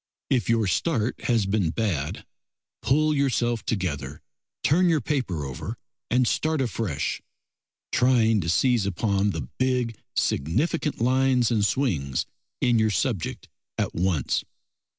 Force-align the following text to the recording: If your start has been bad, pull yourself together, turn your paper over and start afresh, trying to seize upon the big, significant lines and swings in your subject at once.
If 0.31 0.49
your 0.49 0.65
start 0.65 1.25
has 1.25 1.45
been 1.45 1.69
bad, 1.69 2.25
pull 2.81 3.13
yourself 3.13 3.63
together, 3.63 4.19
turn 4.63 4.89
your 4.89 4.99
paper 4.99 5.45
over 5.45 5.77
and 6.09 6.27
start 6.27 6.59
afresh, 6.59 7.21
trying 7.91 8.41
to 8.41 8.49
seize 8.49 8.87
upon 8.87 9.29
the 9.29 9.47
big, 9.59 9.95
significant 10.15 11.01
lines 11.01 11.51
and 11.51 11.63
swings 11.63 12.25
in 12.61 12.79
your 12.79 12.89
subject 12.89 13.47
at 13.77 13.93
once. 13.93 14.43